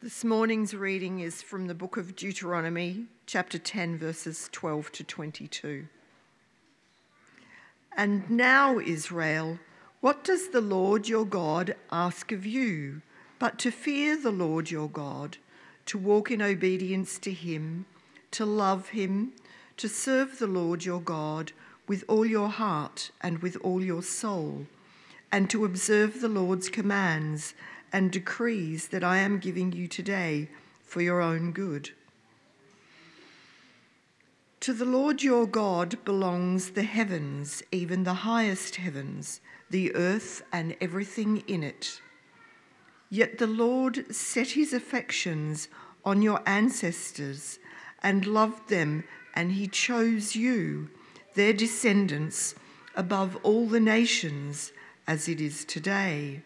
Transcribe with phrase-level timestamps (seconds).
[0.00, 5.88] This morning's reading is from the book of Deuteronomy, chapter 10, verses 12 to 22.
[7.96, 9.58] And now, Israel,
[10.00, 13.02] what does the Lord your God ask of you
[13.40, 15.38] but to fear the Lord your God,
[15.86, 17.84] to walk in obedience to him,
[18.30, 19.32] to love him,
[19.78, 21.50] to serve the Lord your God
[21.88, 24.68] with all your heart and with all your soul,
[25.32, 27.54] and to observe the Lord's commands
[27.92, 30.48] and decrees that I am giving you today
[30.82, 31.90] for your own good.
[34.60, 40.76] To the Lord your God belongs the heavens, even the highest heavens, the earth and
[40.80, 42.00] everything in it.
[43.08, 45.68] Yet the Lord set his affections
[46.04, 47.58] on your ancestors
[48.02, 50.90] and loved them, and he chose you,
[51.34, 52.54] their descendants,
[52.94, 54.72] above all the nations,
[55.06, 56.42] as it is today.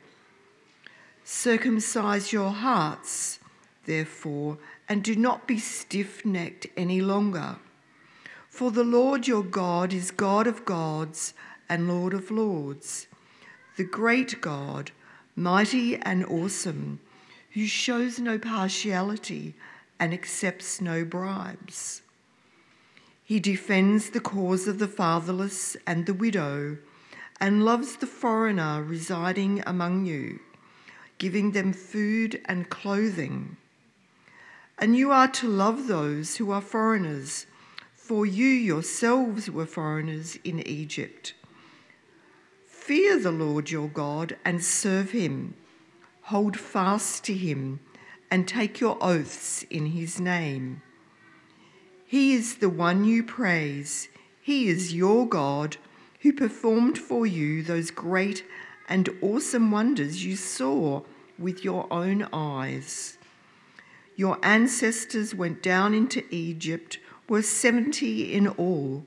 [1.24, 3.38] Circumcise your hearts,
[3.86, 4.58] therefore,
[4.88, 7.56] and do not be stiff necked any longer.
[8.48, 11.32] For the Lord your God is God of gods
[11.68, 13.06] and Lord of lords,
[13.76, 14.90] the great God,
[15.36, 16.98] mighty and awesome,
[17.52, 19.54] who shows no partiality
[20.00, 22.02] and accepts no bribes.
[23.24, 26.78] He defends the cause of the fatherless and the widow
[27.40, 30.40] and loves the foreigner residing among you
[31.22, 33.56] giving them food and clothing.
[34.76, 37.46] And you are to love those who are foreigners,
[37.94, 41.34] for you yourselves were foreigners in Egypt.
[42.66, 45.54] Fear the Lord your God and serve him.
[46.22, 47.78] Hold fast to him
[48.28, 50.82] and take your oaths in his name.
[52.04, 54.08] He is the one you praise.
[54.40, 55.76] He is your God
[56.22, 58.44] who performed for you those great
[58.88, 61.02] and awesome wonders you saw
[61.38, 63.18] with your own eyes.
[64.16, 66.98] Your ancestors went down into Egypt,
[67.28, 69.06] were 70 in all,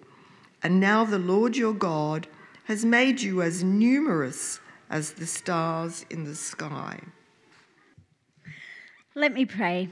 [0.63, 2.27] and now the Lord your God
[2.65, 4.59] has made you as numerous
[4.89, 6.99] as the stars in the sky.
[9.13, 9.89] Let me pray.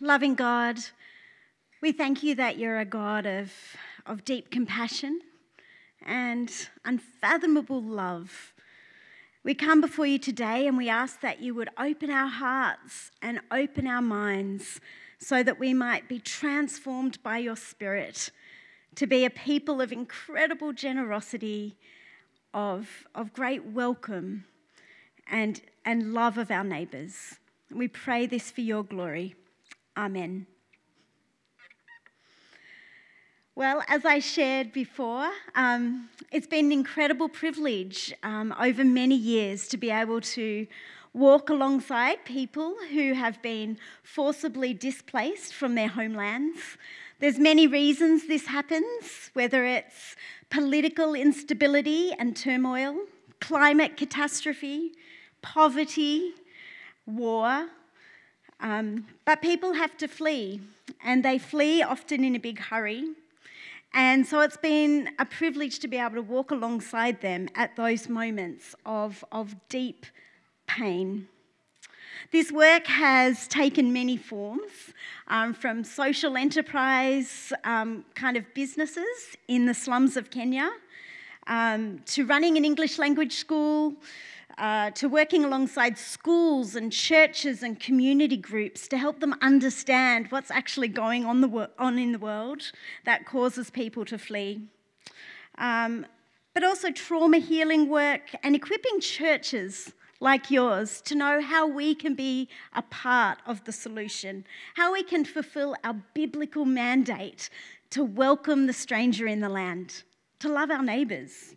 [0.00, 0.78] Loving God,
[1.80, 3.52] we thank you that you're a God of,
[4.04, 5.20] of deep compassion
[6.04, 6.52] and
[6.84, 8.52] unfathomable love.
[9.44, 13.40] We come before you today and we ask that you would open our hearts and
[13.50, 14.80] open our minds
[15.18, 18.30] so that we might be transformed by your Spirit
[18.94, 21.76] to be a people of incredible generosity,
[22.54, 24.44] of, of great welcome,
[25.28, 27.38] and, and love of our neighbours.
[27.68, 29.34] We pray this for your glory.
[29.96, 30.46] Amen.
[33.54, 39.68] Well, as I shared before, um, it's been an incredible privilege um, over many years
[39.68, 40.66] to be able to
[41.12, 46.78] walk alongside people who have been forcibly displaced from their homelands.
[47.20, 50.16] There's many reasons this happens, whether it's
[50.48, 52.96] political instability and turmoil,
[53.38, 54.92] climate catastrophe,
[55.42, 56.32] poverty,
[57.04, 57.68] war.
[58.60, 60.62] Um, but people have to flee,
[61.04, 63.10] and they flee often in a big hurry.
[63.94, 68.08] And so it's been a privilege to be able to walk alongside them at those
[68.08, 70.06] moments of, of deep
[70.66, 71.28] pain.
[72.30, 74.94] This work has taken many forms,
[75.28, 80.70] um, from social enterprise um, kind of businesses in the slums of Kenya,
[81.46, 83.94] um, to running an English language school,
[84.58, 90.50] uh, to working alongside schools and churches and community groups to help them understand what's
[90.50, 92.72] actually going on, the, on in the world
[93.04, 94.68] that causes people to flee.
[95.58, 96.06] Um,
[96.54, 102.14] but also trauma healing work and equipping churches like yours to know how we can
[102.14, 104.44] be a part of the solution,
[104.76, 107.50] how we can fulfill our biblical mandate
[107.90, 110.04] to welcome the stranger in the land,
[110.38, 111.56] to love our neighbours.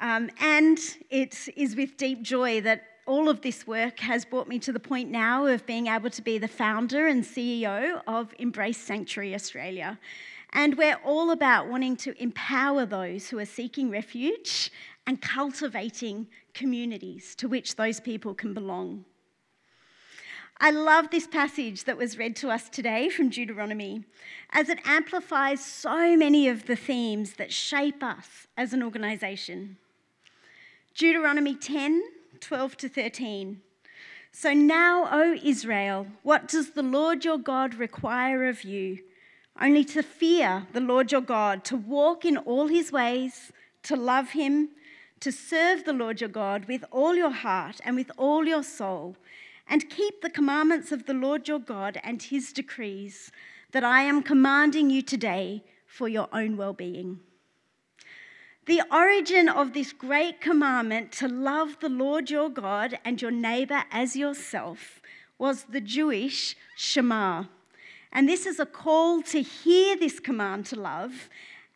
[0.00, 0.78] Um, and
[1.10, 4.80] it is with deep joy that all of this work has brought me to the
[4.80, 9.98] point now of being able to be the founder and CEO of Embrace Sanctuary Australia.
[10.52, 14.70] And we're all about wanting to empower those who are seeking refuge
[15.06, 19.04] and cultivating communities to which those people can belong.
[20.62, 24.04] I love this passage that was read to us today from Deuteronomy,
[24.50, 29.78] as it amplifies so many of the themes that shape us as an organisation.
[31.00, 32.02] Deuteronomy 10
[32.40, 33.62] 12 to 13.
[34.32, 38.98] So now, O Israel, what does the Lord your God require of you?
[39.58, 43.50] Only to fear the Lord your God, to walk in all his ways,
[43.84, 44.72] to love him,
[45.20, 49.16] to serve the Lord your God with all your heart and with all your soul,
[49.66, 53.32] and keep the commandments of the Lord your God and his decrees
[53.72, 57.20] that I am commanding you today for your own well being.
[58.70, 63.82] The origin of this great commandment to love the Lord your God and your neighbor
[63.90, 65.02] as yourself
[65.38, 67.46] was the Jewish Shema.
[68.12, 71.28] And this is a call to hear this command to love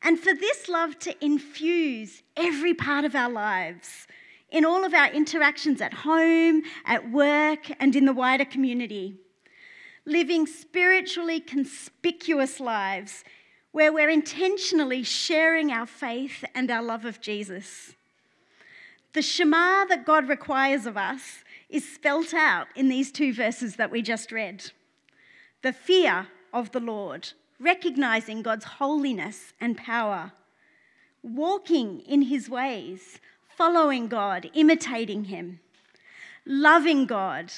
[0.03, 4.07] and for this love to infuse every part of our lives,
[4.53, 9.17] in all of our interactions at home, at work, and in the wider community.
[10.05, 13.25] Living spiritually conspicuous lives
[13.75, 17.97] where we're intentionally sharing our faith and our love of Jesus.
[19.15, 23.91] The Shema that God requires of us is spelt out in these two verses that
[23.91, 24.71] we just read.
[25.63, 30.31] The fear of the Lord recognizing God's holiness and power,
[31.25, 33.19] walking in his ways,
[33.57, 35.59] following God, imitating him,
[36.47, 37.53] loving God,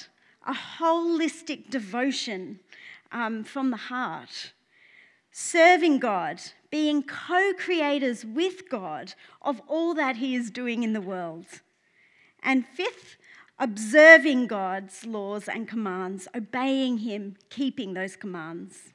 [0.47, 2.59] a holistic devotion
[3.11, 4.53] um, from the heart,
[5.39, 6.41] serving God,
[6.71, 11.45] being co creators with God of all that he is doing in the world.
[12.41, 13.17] And fifth,
[13.59, 18.93] observing God's laws and commands, obeying him, keeping those commands.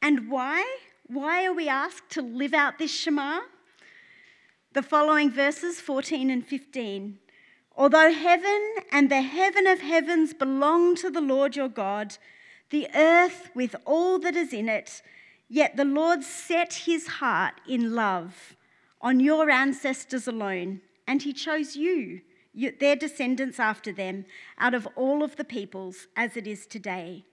[0.00, 0.64] And why?
[1.08, 3.40] Why are we asked to live out this Shema?
[4.72, 7.18] The following verses 14 and 15.
[7.76, 12.18] Although heaven and the heaven of heavens belong to the Lord your God,
[12.70, 15.02] the earth with all that is in it,
[15.48, 18.56] yet the Lord set his heart in love
[19.00, 22.20] on your ancestors alone, and he chose you,
[22.80, 24.24] their descendants after them,
[24.58, 27.24] out of all of the peoples as it is today.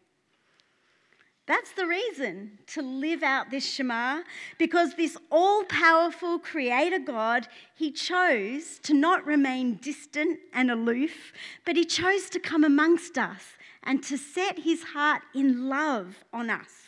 [1.48, 4.22] That's the reason to live out this Shema,
[4.58, 11.34] because this all powerful Creator God, He chose to not remain distant and aloof,
[11.64, 16.50] but He chose to come amongst us and to set His heart in love on
[16.50, 16.88] us.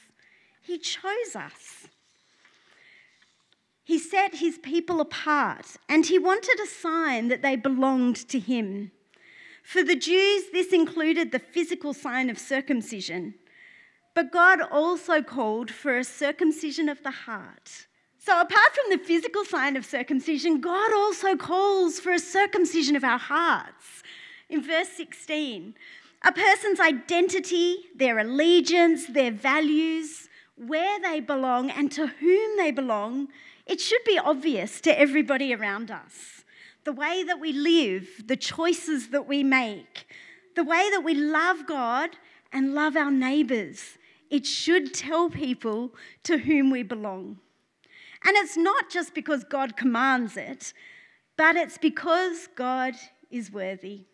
[0.59, 1.87] He chose us.
[3.83, 8.91] He set His people apart, and He wanted a sign that they belonged to Him.
[9.61, 13.35] For the Jews, this included the physical sign of circumcision.
[14.17, 17.85] But God also called for a circumcision of the heart.
[18.17, 23.03] So, apart from the physical sign of circumcision, God also calls for a circumcision of
[23.03, 24.01] our hearts.
[24.49, 25.75] In verse 16,
[26.23, 33.27] a person's identity, their allegiance, their values, where they belong, and to whom they belong,
[33.67, 36.43] it should be obvious to everybody around us.
[36.85, 40.07] The way that we live, the choices that we make,
[40.55, 42.17] the way that we love God
[42.51, 45.93] and love our neighbours it should tell people
[46.23, 47.39] to whom we belong.
[48.23, 50.73] And it's not just because God commands it,
[51.37, 52.95] but it's because God
[53.29, 54.05] is worthy.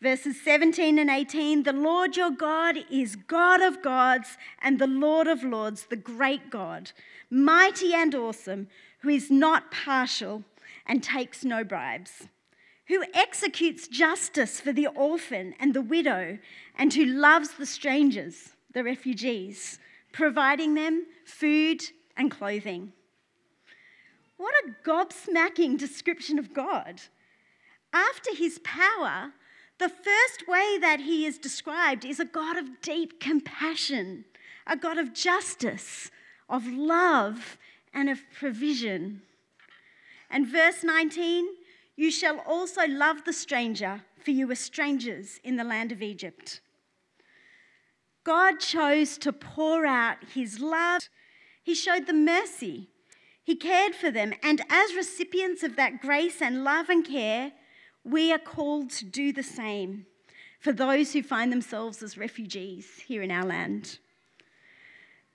[0.00, 5.28] Verses 17 and 18 The Lord your God is God of gods and the Lord
[5.28, 6.90] of lords, the great God,
[7.30, 8.68] mighty and awesome,
[9.00, 10.44] who is not partial
[10.86, 12.28] and takes no bribes,
[12.88, 16.38] who executes justice for the orphan and the widow,
[16.76, 19.78] and who loves the strangers the refugees,
[20.12, 21.82] providing them food
[22.16, 22.92] and clothing.
[24.36, 27.02] What a gobsmacking description of God.
[27.92, 29.32] After his power,
[29.78, 34.24] the first way that he is described is a God of deep compassion,
[34.66, 36.10] a God of justice,
[36.48, 37.58] of love,
[37.94, 39.22] and of provision.
[40.30, 41.46] And verse 19
[41.96, 46.60] you shall also love the stranger, for you were strangers in the land of Egypt.
[48.24, 51.08] God chose to pour out his love.
[51.62, 52.88] He showed them mercy.
[53.42, 54.32] He cared for them.
[54.42, 57.52] And as recipients of that grace and love and care,
[58.04, 60.06] we are called to do the same
[60.60, 63.98] for those who find themselves as refugees here in our land.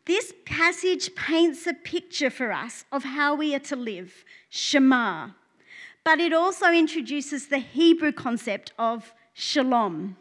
[0.06, 5.32] This passage paints a picture for us of how we are to live, Shema,
[6.06, 10.16] but it also introduces the Hebrew concept of shalom.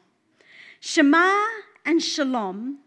[0.81, 1.41] Shema
[1.87, 2.81] and shalom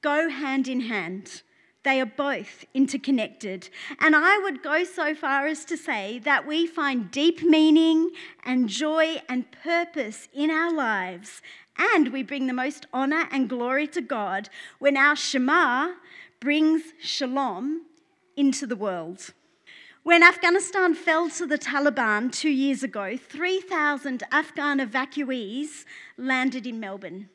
[0.00, 1.42] go hand in hand.
[1.82, 3.68] They are both interconnected.
[4.00, 8.10] And I would go so far as to say that we find deep meaning
[8.42, 11.42] and joy and purpose in our lives,
[11.76, 15.94] and we bring the most honor and glory to God when our Shema
[16.40, 17.82] brings shalom
[18.36, 19.34] into the world.
[20.04, 25.84] When Afghanistan fell to the Taliban two years ago, 3,000 Afghan evacuees
[26.16, 27.28] landed in Melbourne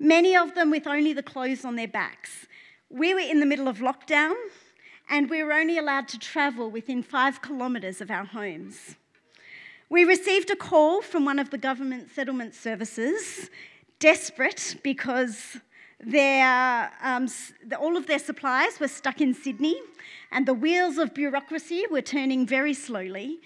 [0.00, 2.46] many of them with only the clothes on their backs.
[2.88, 4.34] We were in the middle of lockdown
[5.08, 8.96] and we were only allowed to travel within five kilometres of our homes.
[9.88, 13.50] We received a call from one of the government settlement services,
[13.98, 15.58] desperate because
[16.00, 17.28] their, um,
[17.78, 19.80] all of their supplies were stuck in Sydney
[20.32, 23.40] and the wheels of bureaucracy were turning very slowly.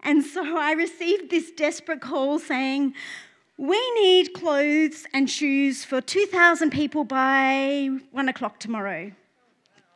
[0.00, 2.94] And so I received this desperate call saying,
[3.58, 9.10] We need clothes and shoes for 2,000 people by one o'clock tomorrow.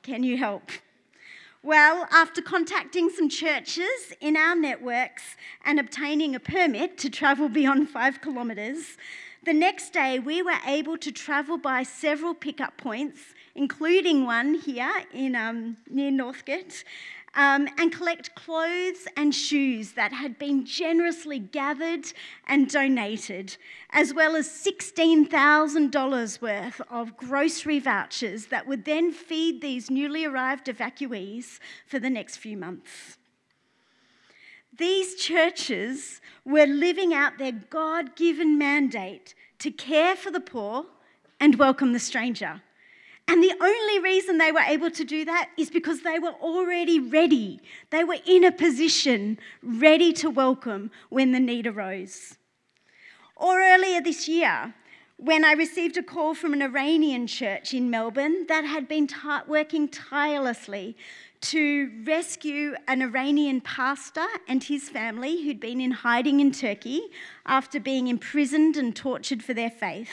[0.03, 0.73] Can you help?
[1.63, 7.89] Well, after contacting some churches in our networks and obtaining a permit to travel beyond
[7.89, 8.97] five kilometres,
[9.45, 13.21] the next day we were able to travel by several pickup points,
[13.55, 16.83] including one here in, um, near Northcote,
[17.35, 22.13] um, and collect clothes and shoes that had been generously gathered
[22.47, 23.57] and donated,
[23.91, 30.67] as well as $16,000 worth of grocery vouchers that would then feed these newly arrived
[30.67, 33.17] evacuees for the next few months.
[34.77, 40.87] These churches were living out their God given mandate to care for the poor
[41.39, 42.63] and welcome the stranger.
[43.29, 46.99] And the only reason they were able to do that is because they were already
[46.99, 47.61] ready.
[47.91, 52.37] They were in a position ready to welcome when the need arose.
[53.37, 54.75] Or earlier this year,
[55.17, 59.09] when I received a call from an Iranian church in Melbourne that had been
[59.47, 60.97] working tirelessly
[61.43, 67.03] to rescue an Iranian pastor and his family who'd been in hiding in Turkey
[67.47, 70.11] after being imprisoned and tortured for their faith.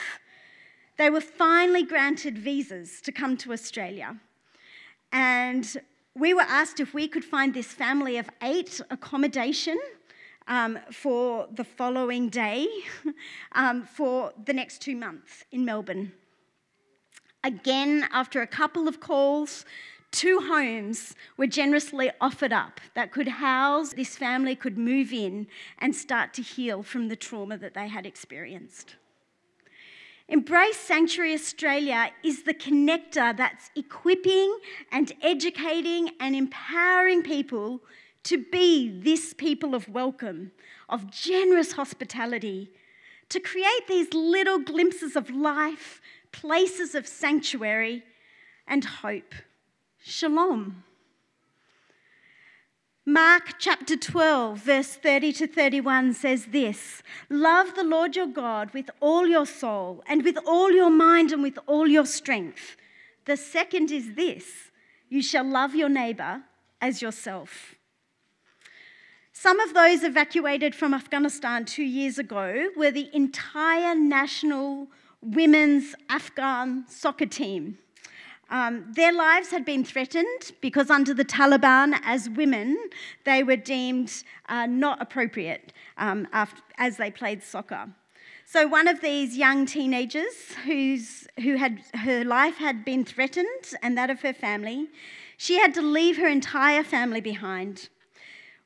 [1.00, 4.18] They were finally granted visas to come to Australia.
[5.14, 5.66] And
[6.14, 9.80] we were asked if we could find this family of eight accommodation
[10.50, 12.68] um, for the following day
[13.54, 16.12] um, for the next two months in Melbourne.
[17.46, 19.64] Again, after a couple of calls,
[20.12, 25.96] two homes were generously offered up that could house this family, could move in and
[25.96, 28.98] start to heal from the trauma that they had experienced.
[30.30, 34.60] Embrace Sanctuary Australia is the connector that's equipping
[34.92, 37.82] and educating and empowering people
[38.26, 40.52] to be this people of welcome,
[40.88, 42.70] of generous hospitality,
[43.30, 46.00] to create these little glimpses of life,
[46.32, 48.04] places of sanctuary
[48.68, 49.34] and hope.
[49.98, 50.84] Shalom.
[53.12, 58.92] Mark chapter 12, verse 30 to 31 says this Love the Lord your God with
[59.00, 62.78] all your soul, and with all your mind, and with all your strength.
[63.26, 64.46] The second is this
[65.10, 66.44] you shall love your neighbor
[66.82, 67.74] as yourself.
[69.34, 74.88] Some of those evacuated from Afghanistan two years ago were the entire national
[75.20, 77.80] women's Afghan soccer team.
[78.50, 82.78] Um, their lives had been threatened because, under the Taliban, as women,
[83.24, 87.90] they were deemed uh, not appropriate um, after, as they played soccer.
[88.46, 93.96] So, one of these young teenagers whose, who had her life had been threatened and
[93.96, 94.88] that of her family,
[95.38, 97.90] she had to leave her entire family behind.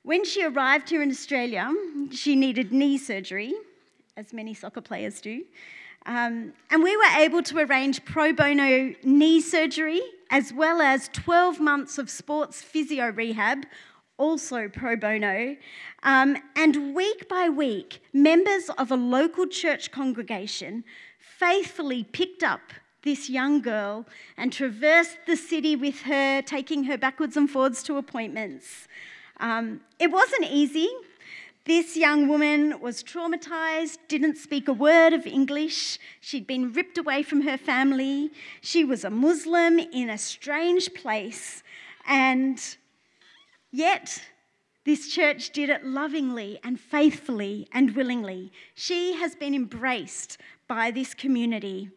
[0.03, 1.73] When she arrived here in Australia,
[2.11, 3.53] she needed knee surgery,
[4.15, 5.43] as many soccer players do.
[6.05, 11.59] Um, and we were able to arrange pro bono knee surgery as well as 12
[11.59, 13.65] months of sports physio rehab,
[14.17, 15.55] also pro bono.
[16.03, 20.83] Um, and week by week, members of a local church congregation
[21.19, 24.05] faithfully picked up this young girl
[24.37, 28.87] and traversed the city with her, taking her backwards and forwards to appointments.
[29.39, 30.89] Um, it wasn't easy.
[31.65, 35.97] This young woman was traumatized, didn't speak a word of English.
[36.19, 38.31] She'd been ripped away from her family.
[38.59, 41.63] She was a Muslim in a strange place.
[42.05, 42.59] And
[43.71, 44.21] yet,
[44.83, 48.51] this church did it lovingly and faithfully and willingly.
[48.75, 51.89] She has been embraced by this community.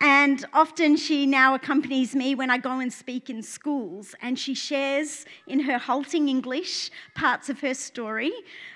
[0.00, 4.54] And often she now accompanies me when I go and speak in schools, and she
[4.54, 8.32] shares in her halting English parts of her story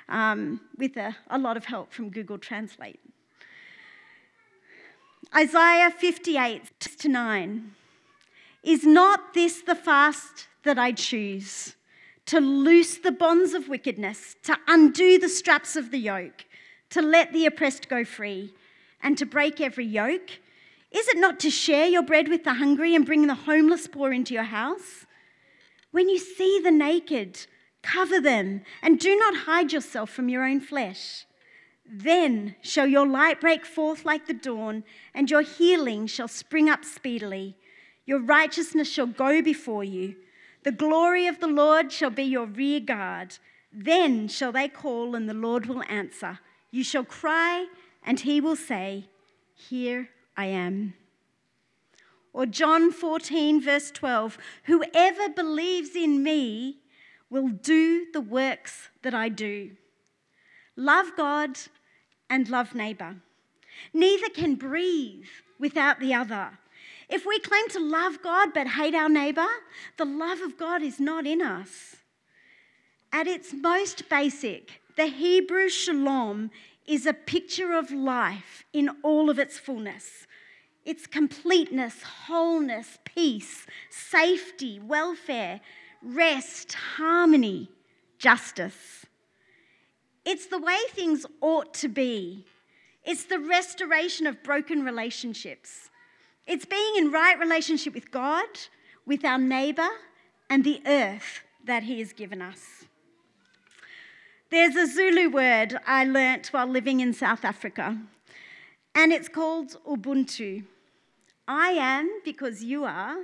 [0.09, 2.99] um, with a, a lot of help from Google Translate.
[5.35, 7.75] Isaiah 58 to 9.
[8.65, 11.77] Is not this the fast that I choose?
[12.27, 16.45] To loose the bonds of wickedness, to undo the straps of the yoke,
[16.91, 18.55] to let the oppressed go free,
[19.03, 20.31] and to break every yoke?
[20.95, 24.13] Is it not to share your bread with the hungry and bring the homeless poor
[24.13, 25.07] into your house?
[25.91, 27.47] When you see the naked,
[27.83, 31.27] cover them and do not hide yourself from your own flesh.
[31.85, 34.85] Then shall your light break forth like the dawn,
[35.15, 37.57] and your healing shall spring up speedily.
[38.07, 40.17] Your righteousness shall go before you.
[40.65, 43.39] The glory of the Lord shall be your rear guard.
[43.73, 46.39] Then shall they call, and the Lord will answer.
[46.71, 47.67] You shall cry,
[48.03, 49.09] and he will say,
[49.55, 50.95] Here I am.
[52.33, 56.79] Or John 14, verse 12 Whoever believes in me
[57.29, 59.73] will do the works that I do.
[60.77, 61.59] Love God
[62.31, 63.17] and love neighbour.
[63.93, 65.27] Neither can breathe
[65.59, 66.59] without the other.
[67.09, 69.49] If we claim to love God but hate our neighbour,
[69.99, 71.97] the love of God is not in us.
[73.13, 76.51] At its most basic, the Hebrew shalom
[76.87, 80.27] is a picture of life in all of its fullness.
[80.85, 85.61] Its completeness, wholeness, peace, safety, welfare,
[86.03, 87.69] rest, harmony,
[88.19, 89.07] justice.
[90.25, 92.47] It's the way things ought to be.
[93.05, 95.91] It's the restoration of broken relationships.
[96.47, 98.47] It's being in right relationship with God,
[99.07, 99.89] with our neighbour,
[100.51, 102.82] and the earth that He has given us.
[104.53, 107.97] There's a Zulu word I learnt while living in South Africa,
[108.95, 110.65] and it's called Ubuntu.
[111.49, 113.17] I am because you are,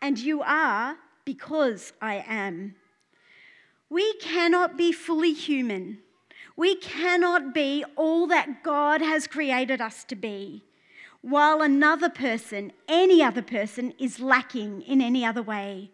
[0.00, 2.76] and you are because I am.
[3.90, 5.98] We cannot be fully human.
[6.56, 10.64] We cannot be all that God has created us to be,
[11.20, 15.90] while another person, any other person, is lacking in any other way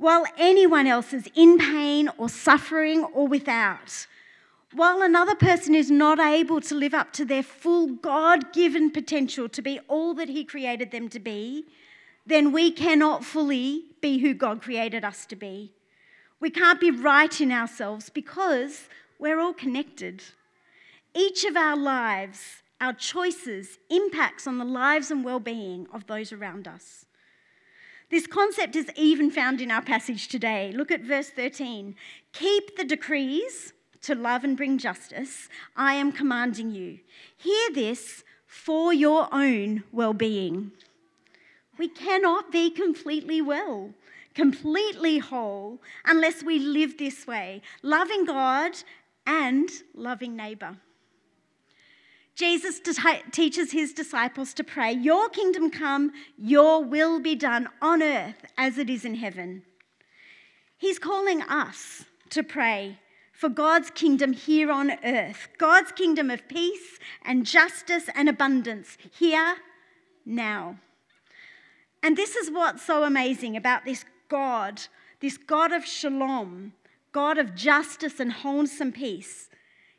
[0.00, 4.06] while anyone else is in pain or suffering or without,
[4.72, 9.46] while another person is not able to live up to their full God given potential
[9.50, 11.66] to be all that He created them to be,
[12.24, 15.74] then we cannot fully be who God created us to be.
[16.40, 18.88] We can't be right in ourselves because
[19.18, 20.22] we're all connected.
[21.14, 26.32] Each of our lives, our choices, impacts on the lives and well being of those
[26.32, 27.04] around us.
[28.10, 30.72] This concept is even found in our passage today.
[30.74, 31.94] Look at verse 13.
[32.32, 35.48] Keep the decrees to love and bring justice.
[35.76, 36.98] I am commanding you.
[37.36, 40.72] Hear this for your own well being.
[41.78, 43.94] We cannot be completely well,
[44.34, 48.72] completely whole, unless we live this way, loving God
[49.24, 50.76] and loving neighbour.
[52.40, 52.80] Jesus
[53.32, 58.78] teaches his disciples to pray, Your kingdom come, your will be done on earth as
[58.78, 59.62] it is in heaven.
[60.78, 62.98] He's calling us to pray
[63.34, 69.56] for God's kingdom here on earth, God's kingdom of peace and justice and abundance here,
[70.24, 70.78] now.
[72.02, 74.80] And this is what's so amazing about this God,
[75.20, 76.72] this God of shalom,
[77.12, 79.50] God of justice and wholesome peace,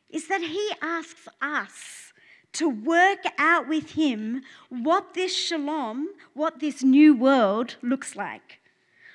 [0.09, 2.10] is that He asks us
[2.53, 8.59] to work out with Him what this shalom, what this new world looks like.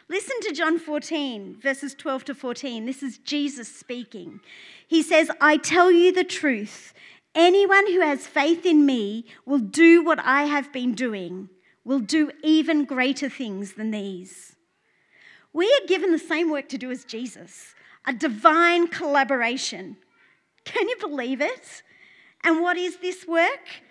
[0.08, 2.86] Listen to John 14, verses 12 to 14.
[2.86, 4.40] This is Jesus speaking.
[4.86, 6.94] He says, I tell you the truth.
[7.34, 11.50] Anyone who has faith in me will do what I have been doing,
[11.84, 14.54] will do even greater things than these.
[15.52, 17.74] We are given the same work to do as Jesus,
[18.06, 19.96] a divine collaboration.
[20.64, 21.82] Can you believe it?
[22.46, 23.82] And what is this work?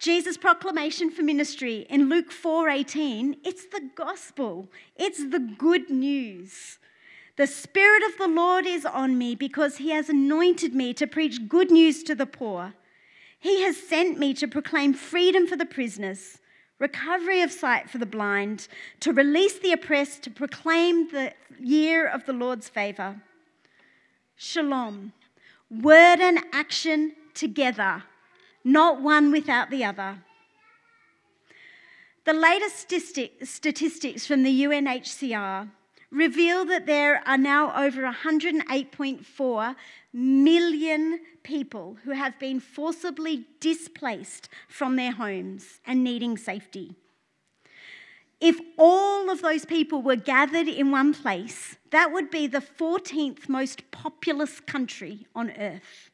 [0.00, 4.68] Jesus' proclamation for ministry in Luke 4:18, it's the gospel.
[4.96, 6.80] It's the good news.
[7.36, 11.48] The spirit of the Lord is on me because he has anointed me to preach
[11.48, 12.74] good news to the poor.
[13.38, 16.40] He has sent me to proclaim freedom for the prisoners,
[16.80, 18.66] recovery of sight for the blind,
[18.98, 23.22] to release the oppressed, to proclaim the year of the Lord's favor.
[24.34, 25.12] Shalom.
[25.70, 28.02] Word and action together,
[28.64, 30.18] not one without the other.
[32.24, 32.92] The latest
[33.44, 35.68] statistics from the UNHCR
[36.10, 39.76] reveal that there are now over 108.4
[40.12, 46.96] million people who have been forcibly displaced from their homes and needing safety.
[48.40, 53.48] If all of those people were gathered in one place, that would be the 14th
[53.48, 56.10] most populous country on earth.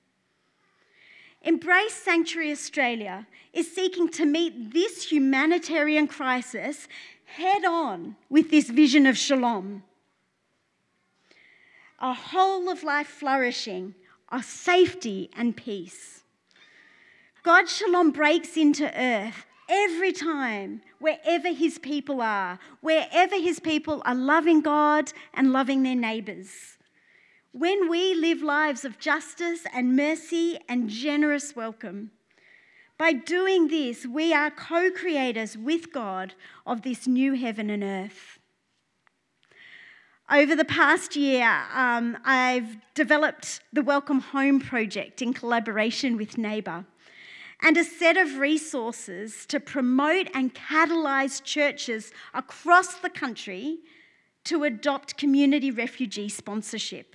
[1.44, 6.86] Embrace Sanctuary Australia is seeking to meet this humanitarian crisis
[7.24, 9.82] head on with this vision of shalom.
[11.98, 13.94] A whole of life flourishing,
[14.30, 16.22] a safety and peace.
[17.42, 24.14] God's shalom breaks into earth every time, wherever his people are, wherever his people are
[24.14, 26.78] loving God and loving their neighbours.
[27.54, 32.10] When we live lives of justice and mercy and generous welcome,
[32.96, 36.34] by doing this, we are co creators with God
[36.66, 38.38] of this new heaven and earth.
[40.30, 46.86] Over the past year, um, I've developed the Welcome Home project in collaboration with Neighbour
[47.60, 53.80] and a set of resources to promote and catalyse churches across the country
[54.44, 57.14] to adopt community refugee sponsorship.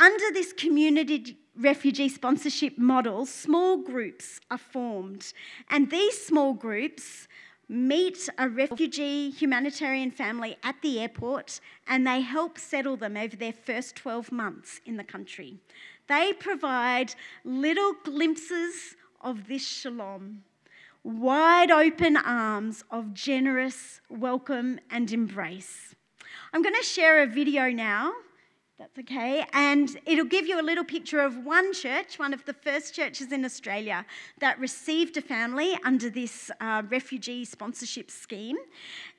[0.00, 5.34] Under this community refugee sponsorship model, small groups are formed,
[5.68, 7.28] and these small groups
[7.68, 13.52] meet a refugee humanitarian family at the airport and they help settle them over their
[13.52, 15.58] first 12 months in the country.
[16.08, 20.44] They provide little glimpses of this shalom,
[21.04, 25.94] wide open arms of generous welcome and embrace.
[26.54, 28.14] I'm going to share a video now
[28.80, 29.44] that's okay.
[29.52, 33.30] And it'll give you a little picture of one church, one of the first churches
[33.30, 34.06] in Australia
[34.38, 38.56] that received a family under this uh, refugee sponsorship scheme.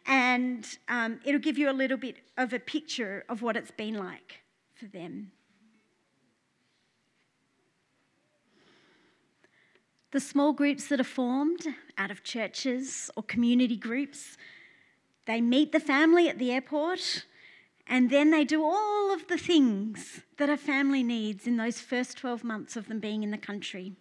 [0.07, 3.93] And um, it'll give you a little bit of a picture of what it's been
[3.93, 4.41] like
[4.73, 5.31] for them.
[10.09, 11.67] The small groups that are formed
[11.99, 14.37] out of churches or community groups,
[15.27, 17.25] they meet the family at the airport
[17.87, 22.17] and then they do all of the things that a family needs in those first
[22.17, 23.93] 12 months of them being in the country.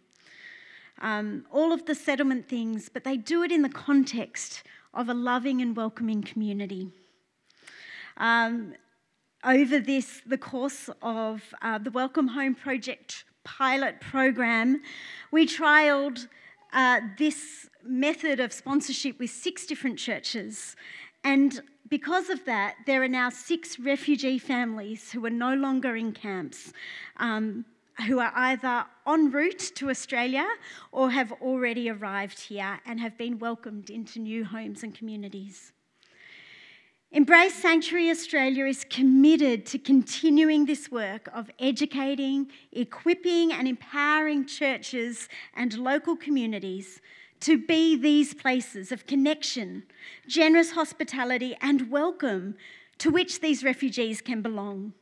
[1.00, 4.62] Um, all of the settlement things, but they do it in the context
[4.92, 6.90] of a loving and welcoming community.
[8.16, 8.74] Um,
[9.42, 14.82] over this, the course of uh, the Welcome Home Project pilot program,
[15.30, 16.28] we trialled
[16.72, 20.76] uh, this method of sponsorship with six different churches.
[21.24, 26.12] And because of that, there are now six refugee families who are no longer in
[26.12, 26.72] camps,
[27.16, 27.64] um,
[28.06, 30.46] who are either en route to Australia
[30.92, 35.72] or have already arrived here and have been welcomed into new homes and communities.
[37.12, 45.28] Embrace Sanctuary Australia is committed to continuing this work of educating, equipping, and empowering churches
[45.54, 47.00] and local communities
[47.40, 49.84] to be these places of connection,
[50.26, 52.54] generous hospitality, and welcome
[52.98, 54.92] to which these refugees can belong.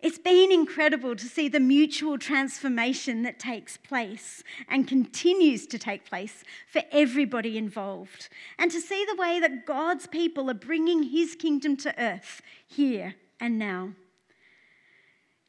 [0.00, 6.04] It's been incredible to see the mutual transformation that takes place and continues to take
[6.04, 11.34] place for everybody involved, and to see the way that God's people are bringing His
[11.34, 13.94] kingdom to earth here and now.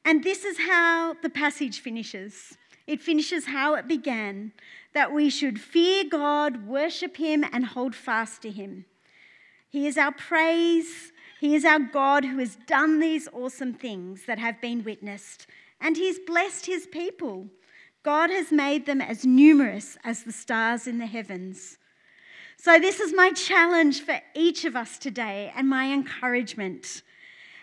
[0.05, 2.57] And this is how the passage finishes.
[2.87, 4.53] It finishes how it began
[4.95, 8.85] that we should fear God, worship Him, and hold fast to Him.
[9.69, 11.11] He is our praise.
[11.41, 15.47] He is our God who has done these awesome things that have been witnessed,
[15.81, 17.47] and He's blessed His people.
[18.03, 21.77] God has made them as numerous as the stars in the heavens.
[22.55, 27.03] So, this is my challenge for each of us today and my encouragement.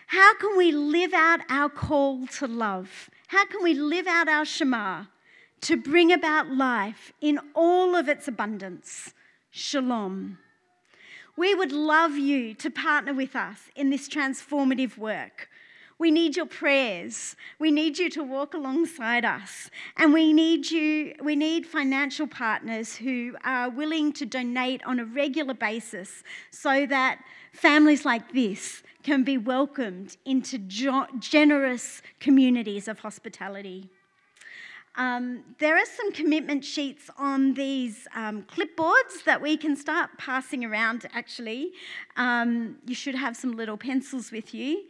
[0.05, 3.09] How can we live out our call to love?
[3.27, 5.05] How can we live out our Shema?
[5.63, 9.13] To bring about life in all of its abundance.
[9.49, 10.37] Shalom.
[11.37, 15.47] We would love you to partner with us in this transformative work.
[15.97, 17.37] We need your prayers.
[17.59, 19.69] We need you to walk alongside us.
[19.95, 25.05] And we need you, we need financial partners who are willing to donate on a
[25.05, 27.23] regular basis so that
[27.53, 33.89] families like this can be welcomed into generous communities of hospitality.
[34.95, 40.63] Um, there are some commitment sheets on these um, clipboards that we can start passing
[40.63, 41.71] around actually.
[42.15, 44.83] Um, you should have some little pencils with you.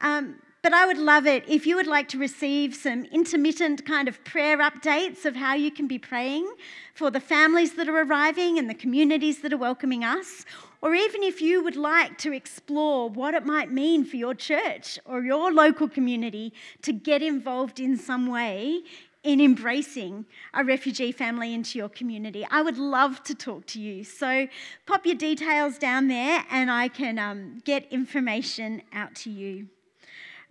[0.00, 4.08] Um, but I would love it if you would like to receive some intermittent kind
[4.08, 6.52] of prayer updates of how you can be praying
[6.94, 10.44] for the families that are arriving and the communities that are welcoming us.
[10.82, 14.98] Or even if you would like to explore what it might mean for your church
[15.04, 18.82] or your local community to get involved in some way
[19.22, 22.46] in embracing a refugee family into your community.
[22.50, 24.04] I would love to talk to you.
[24.04, 24.48] So
[24.86, 29.68] pop your details down there and I can um, get information out to you.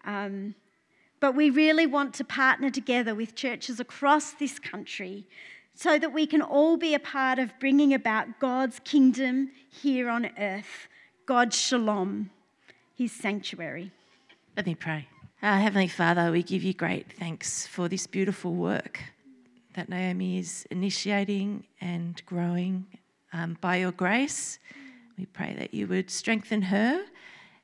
[0.05, 0.55] Um,
[1.19, 5.27] but we really want to partner together with churches across this country
[5.73, 10.29] so that we can all be a part of bringing about God's kingdom here on
[10.37, 10.87] earth,
[11.25, 12.31] God's shalom,
[12.95, 13.91] his sanctuary.
[14.55, 15.07] Let me pray.
[15.39, 18.99] Uh, Heavenly Father, we give you great thanks for this beautiful work
[19.75, 22.87] that Naomi is initiating and growing
[23.31, 24.57] um, by your grace.
[25.15, 27.05] We pray that you would strengthen her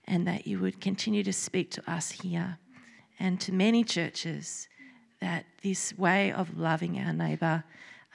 [0.05, 2.59] and that you would continue to speak to us here
[3.19, 4.67] and to many churches
[5.19, 7.63] that this way of loving our neighbour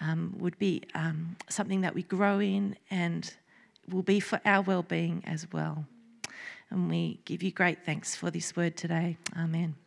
[0.01, 3.35] um, would be um, something that we grow in and
[3.89, 5.85] will be for our well being as well.
[6.71, 9.17] And we give you great thanks for this word today.
[9.37, 9.79] Amen.